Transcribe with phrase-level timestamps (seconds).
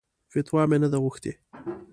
[0.31, 1.33] فتوا مې نه ده غوښتې.